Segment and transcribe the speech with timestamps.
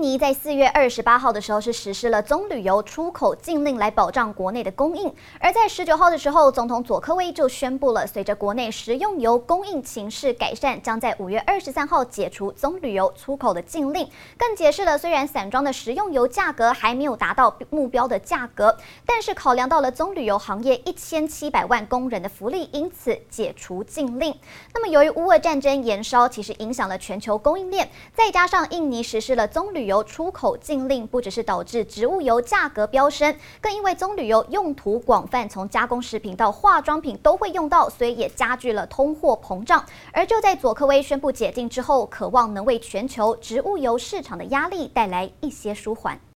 [0.00, 14.08] 尼在四月二十八号的时候是实施了棕榈油出口禁令来保障国内的供应，而在十九号的时候，总统佐科威就宣布了，随着国内食用油供应情势改善，将在五月二十三号解除棕榈油出口的禁令。
[14.36, 24.34] 更解释了，虽然散装的食用油价格还没有达到目标的价格，但是考量到了棕榈油行业一千七百万工人的福利，因此解除禁令。
[24.72, 39.84] 那么由于乌俄战争延烧，其实影响了全球供应链，再加上印尼实施了棕榈油出口禁令，不只是导致植物油价格飙升，更因为棕榈油用途广泛，从加工食品到化妆品都会用到，所以也加剧了通货膨胀。
[40.12, 46.20] 而就在佐科威宣布解禁之后，渴望能为全球植物油市场的压力带来一些舒缓。